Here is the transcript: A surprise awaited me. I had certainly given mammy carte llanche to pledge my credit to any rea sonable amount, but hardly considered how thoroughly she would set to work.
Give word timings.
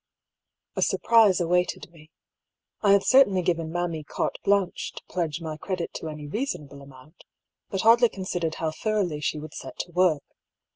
A 0.75 0.81
surprise 0.81 1.39
awaited 1.39 1.91
me. 1.91 2.09
I 2.81 2.93
had 2.93 3.03
certainly 3.03 3.43
given 3.43 3.71
mammy 3.71 4.03
carte 4.03 4.39
llanche 4.47 4.93
to 4.95 5.03
pledge 5.07 5.39
my 5.41 5.57
credit 5.57 5.93
to 5.97 6.07
any 6.09 6.25
rea 6.25 6.47
sonable 6.47 6.81
amount, 6.81 7.23
but 7.69 7.81
hardly 7.81 8.09
considered 8.09 8.55
how 8.55 8.71
thoroughly 8.71 9.19
she 9.21 9.37
would 9.37 9.53
set 9.53 9.77
to 9.81 9.91
work. 9.91 10.23